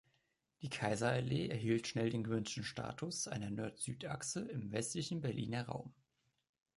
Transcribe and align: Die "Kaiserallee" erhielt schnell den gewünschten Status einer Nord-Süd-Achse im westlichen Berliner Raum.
Die 0.63 0.69
"Kaiserallee" 0.71 1.49
erhielt 1.49 1.85
schnell 1.85 2.09
den 2.09 2.23
gewünschten 2.23 2.63
Status 2.63 3.27
einer 3.27 3.51
Nord-Süd-Achse 3.51 4.47
im 4.49 4.71
westlichen 4.71 5.21
Berliner 5.21 5.67
Raum. 5.67 5.93